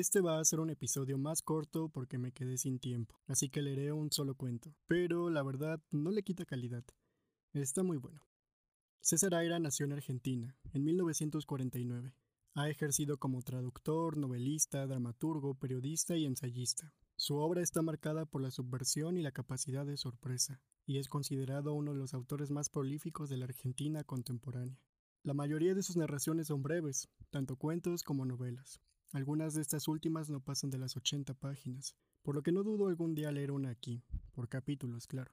[0.00, 3.60] Este va a ser un episodio más corto porque me quedé sin tiempo, así que
[3.60, 6.82] leeré un solo cuento, pero la verdad no le quita calidad.
[7.52, 8.22] Está muy bueno.
[9.02, 12.14] César Aira nació en Argentina en 1949.
[12.54, 16.94] Ha ejercido como traductor, novelista, dramaturgo, periodista y ensayista.
[17.16, 21.74] Su obra está marcada por la subversión y la capacidad de sorpresa, y es considerado
[21.74, 24.80] uno de los autores más prolíficos de la Argentina contemporánea.
[25.24, 28.80] La mayoría de sus narraciones son breves, tanto cuentos como novelas.
[29.12, 32.86] Algunas de estas últimas no pasan de las 80 páginas, por lo que no dudo
[32.86, 35.32] algún día leer una aquí, por capítulos, claro.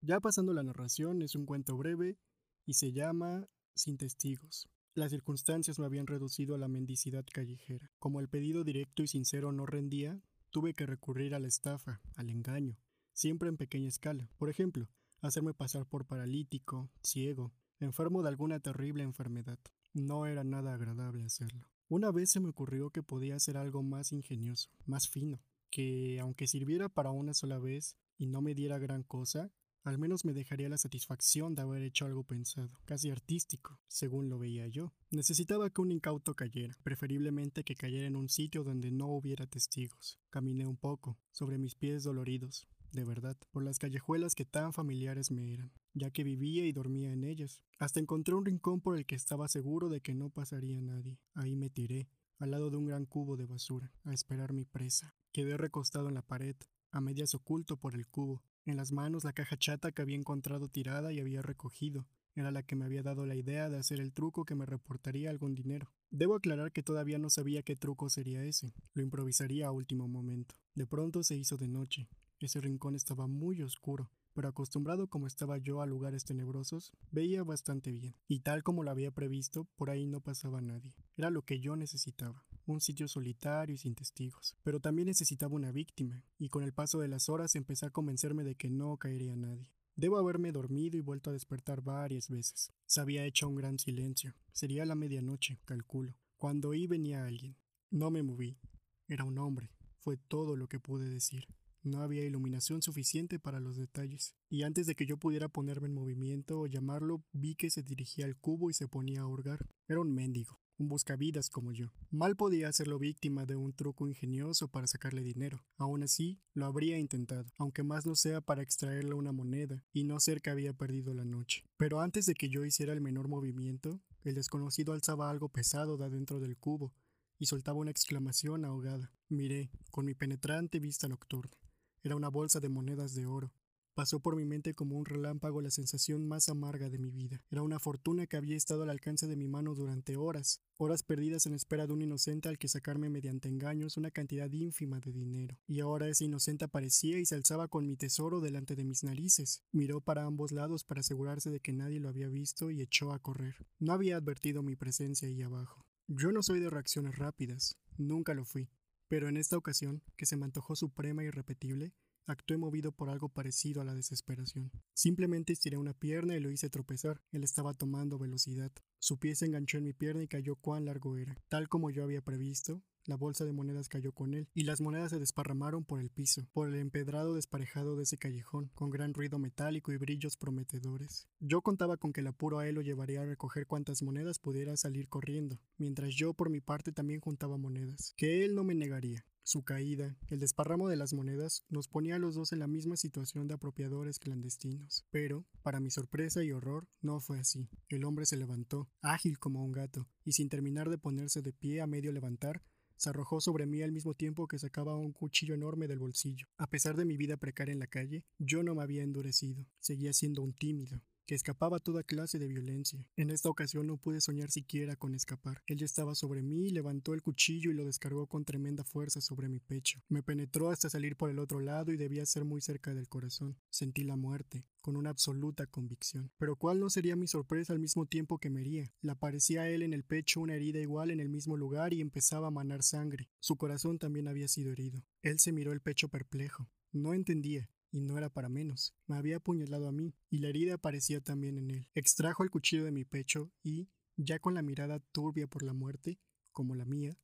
[0.00, 2.18] Ya pasando la narración, es un cuento breve
[2.66, 4.68] y se llama Sin testigos.
[4.94, 7.92] Las circunstancias me habían reducido a la mendicidad callejera.
[8.00, 10.20] Como el pedido directo y sincero no rendía,
[10.50, 12.76] tuve que recurrir a la estafa, al engaño,
[13.12, 14.28] siempre en pequeña escala.
[14.36, 14.88] Por ejemplo,
[15.20, 19.60] hacerme pasar por paralítico, ciego, enfermo de alguna terrible enfermedad.
[19.94, 21.71] No era nada agradable hacerlo.
[21.92, 26.46] Una vez se me ocurrió que podía hacer algo más ingenioso, más fino, que aunque
[26.46, 30.70] sirviera para una sola vez y no me diera gran cosa, al menos me dejaría
[30.70, 34.94] la satisfacción de haber hecho algo pensado, casi artístico, según lo veía yo.
[35.10, 40.18] Necesitaba que un incauto cayera, preferiblemente que cayera en un sitio donde no hubiera testigos.
[40.30, 45.30] Caminé un poco, sobre mis pies doloridos, de verdad, por las callejuelas que tan familiares
[45.30, 47.62] me eran, ya que vivía y dormía en ellas.
[47.78, 51.18] Hasta encontré un rincón por el que estaba seguro de que no pasaría nadie.
[51.34, 55.14] Ahí me tiré, al lado de un gran cubo de basura, a esperar mi presa.
[55.32, 56.56] Quedé recostado en la pared,
[56.90, 60.68] a medias oculto por el cubo, en las manos la caja chata que había encontrado
[60.68, 62.06] tirada y había recogido.
[62.34, 65.28] Era la que me había dado la idea de hacer el truco que me reportaría
[65.28, 65.92] algún dinero.
[66.10, 68.72] Debo aclarar que todavía no sabía qué truco sería ese.
[68.94, 70.54] Lo improvisaría a último momento.
[70.74, 72.08] De pronto se hizo de noche.
[72.40, 77.92] Ese rincón estaba muy oscuro, pero acostumbrado como estaba yo a lugares tenebrosos, veía bastante
[77.92, 78.14] bien.
[78.28, 80.94] Y tal como lo había previsto, por ahí no pasaba nadie.
[81.16, 84.56] Era lo que yo necesitaba un sitio solitario y sin testigos.
[84.62, 88.44] Pero también necesitaba una víctima, y con el paso de las horas empecé a convencerme
[88.44, 89.72] de que no caería nadie.
[89.94, 92.72] Debo haberme dormido y vuelto a despertar varias veces.
[92.86, 94.34] Se había hecho un gran silencio.
[94.52, 96.16] Sería la medianoche, calculo.
[96.38, 97.56] Cuando oí venía alguien.
[97.90, 98.58] No me moví.
[99.06, 99.70] Era un hombre.
[99.98, 101.46] Fue todo lo que pude decir.
[101.82, 105.94] No había iluminación suficiente para los detalles, y antes de que yo pudiera ponerme en
[105.94, 109.68] movimiento o llamarlo, vi que se dirigía al cubo y se ponía a hurgar.
[109.88, 111.92] Era un mendigo un buscavidas como yo.
[112.10, 115.64] Mal podía hacerlo víctima de un truco ingenioso para sacarle dinero.
[115.76, 120.18] Aún así, lo habría intentado, aunque más no sea para extraerle una moneda y no
[120.20, 121.64] ser que había perdido la noche.
[121.76, 126.04] Pero antes de que yo hiciera el menor movimiento, el desconocido alzaba algo pesado de
[126.04, 126.92] adentro del cubo
[127.38, 129.12] y soltaba una exclamación ahogada.
[129.28, 131.56] Miré, con mi penetrante vista nocturna.
[132.02, 133.52] Era una bolsa de monedas de oro,
[133.94, 137.44] Pasó por mi mente como un relámpago la sensación más amarga de mi vida.
[137.50, 141.44] Era una fortuna que había estado al alcance de mi mano durante horas, horas perdidas
[141.44, 145.58] en espera de un inocente al que sacarme mediante engaños una cantidad ínfima de dinero.
[145.66, 149.62] Y ahora ese inocente aparecía y se alzaba con mi tesoro delante de mis narices.
[149.72, 153.18] Miró para ambos lados para asegurarse de que nadie lo había visto y echó a
[153.18, 153.56] correr.
[153.78, 155.84] No había advertido mi presencia ahí abajo.
[156.06, 158.70] Yo no soy de reacciones rápidas, nunca lo fui.
[159.12, 161.92] Pero en esta ocasión, que se me antojó suprema y irrepetible,
[162.26, 164.70] Actué movido por algo parecido a la desesperación.
[164.94, 167.20] Simplemente estiré una pierna y lo hice tropezar.
[167.32, 168.70] Él estaba tomando velocidad.
[169.00, 171.36] Su pie se enganchó en mi pierna y cayó cuán largo era.
[171.48, 175.10] Tal como yo había previsto, la bolsa de monedas cayó con él, y las monedas
[175.10, 179.38] se desparramaron por el piso, por el empedrado desparejado de ese callejón, con gran ruido
[179.38, 181.28] metálico y brillos prometedores.
[181.40, 184.76] Yo contaba con que el apuro a él lo llevaría a recoger cuantas monedas pudiera
[184.76, 189.24] salir corriendo, mientras yo por mi parte también juntaba monedas, que él no me negaría.
[189.44, 192.96] Su caída, el desparramo de las monedas, nos ponía a los dos en la misma
[192.96, 195.04] situación de apropiadores clandestinos.
[195.10, 197.68] Pero, para mi sorpresa y horror, no fue así.
[197.88, 201.80] El hombre se levantó, ágil como un gato, y sin terminar de ponerse de pie
[201.80, 202.62] a medio levantar,
[203.02, 206.46] se arrojó sobre mí al mismo tiempo que sacaba un cuchillo enorme del bolsillo.
[206.56, 209.66] A pesar de mi vida precaria en la calle, yo no me había endurecido.
[209.80, 213.06] Seguía siendo un tímido, que escapaba toda clase de violencia.
[213.16, 215.62] En esta ocasión no pude soñar siquiera con escapar.
[215.66, 219.48] Él ya estaba sobre mí, levantó el cuchillo y lo descargó con tremenda fuerza sobre
[219.48, 220.00] mi pecho.
[220.08, 223.56] Me penetró hasta salir por el otro lado y debía ser muy cerca del corazón.
[223.70, 226.30] Sentí la muerte, con una absoluta convicción.
[226.38, 228.92] Pero cuál no sería mi sorpresa al mismo tiempo que me hería.
[229.00, 232.00] Le aparecía a él en el pecho una herida igual en el mismo lugar y
[232.00, 233.30] empezaba a manar sangre.
[233.40, 235.04] Su corazón también había sido herido.
[235.22, 236.68] Él se miró el pecho perplejo.
[236.92, 238.94] No entendía y no era para menos.
[239.06, 241.86] Me había apuñalado a mí, y la herida aparecía también en él.
[241.94, 246.18] Extrajo el cuchillo de mi pecho y, ya con la mirada turbia por la muerte,
[246.52, 247.16] como la mía,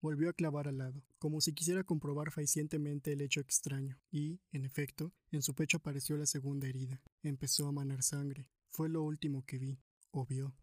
[0.00, 4.64] volvió a clavar al lado, como si quisiera comprobar facientemente el hecho extraño, y, en
[4.64, 7.00] efecto, en su pecho apareció la segunda herida.
[7.22, 8.48] Empezó a manar sangre.
[8.70, 9.78] Fue lo último que vi,
[10.10, 10.54] o vio.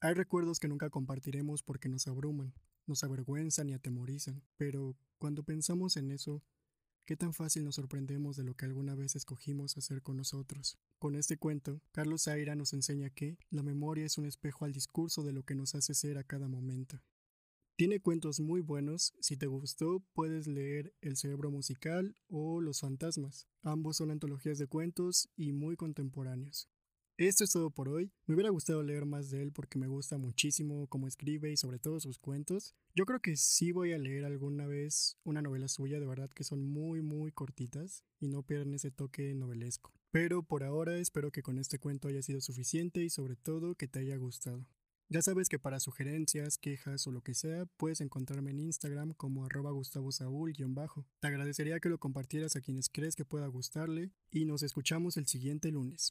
[0.00, 2.52] Hay recuerdos que nunca compartiremos porque nos abruman,
[2.86, 6.42] nos avergüenzan y atemorizan, pero cuando pensamos en eso,
[7.04, 10.78] qué tan fácil nos sorprendemos de lo que alguna vez escogimos hacer con nosotros.
[10.98, 15.22] Con este cuento, Carlos Zaira nos enseña que la memoria es un espejo al discurso
[15.22, 17.02] de lo que nos hace ser a cada momento.
[17.76, 23.48] Tiene cuentos muy buenos, si te gustó puedes leer El cerebro musical o Los fantasmas.
[23.62, 26.68] Ambos son antologías de cuentos y muy contemporáneos.
[27.16, 28.10] Esto es todo por hoy.
[28.26, 31.78] Me hubiera gustado leer más de él porque me gusta muchísimo cómo escribe y sobre
[31.78, 32.74] todo sus cuentos.
[32.92, 36.42] Yo creo que sí voy a leer alguna vez una novela suya, de verdad que
[36.42, 39.92] son muy muy cortitas y no pierden ese toque novelesco.
[40.10, 43.86] Pero por ahora espero que con este cuento haya sido suficiente y sobre todo que
[43.86, 44.66] te haya gustado.
[45.08, 49.44] Ya sabes que para sugerencias, quejas o lo que sea, puedes encontrarme en Instagram como
[49.44, 54.64] arroba bajo Te agradecería que lo compartieras a quienes crees que pueda gustarle y nos
[54.64, 56.02] escuchamos el siguiente lunes.